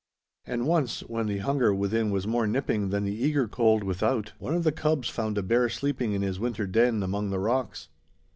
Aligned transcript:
And 0.47 0.65
once, 0.65 1.01
when 1.01 1.27
the 1.27 1.37
hunger 1.37 1.75
within 1.75 2.09
was 2.09 2.25
more 2.25 2.47
nipping 2.47 2.89
than 2.89 3.03
the 3.03 3.13
eager 3.13 3.47
cold 3.47 3.83
without, 3.83 4.33
one 4.39 4.55
of 4.55 4.63
the 4.63 4.71
cubs 4.71 5.09
found 5.09 5.37
a 5.37 5.43
bear 5.43 5.69
sleeping 5.69 6.13
in 6.13 6.23
his 6.23 6.39
winter 6.39 6.65
den 6.65 7.03
among 7.03 7.29
the 7.29 7.37
rocks. 7.37 7.87